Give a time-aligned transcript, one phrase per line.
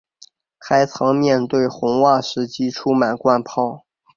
[0.57, 3.85] 还曾面对红袜时击出满贯炮。